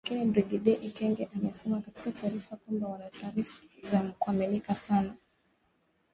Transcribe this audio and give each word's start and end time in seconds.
Lakini 0.03 0.25
Brigedia 0.25 0.79
Ekenge 0.81 1.29
amesema 1.35 1.81
katika 1.81 2.11
taarifa 2.11 2.55
kwamba 2.55 2.87
wana 2.87 3.09
taarifa 3.09 3.63
za 3.81 4.09
kuaminika 4.19 4.75
sana 4.75 5.13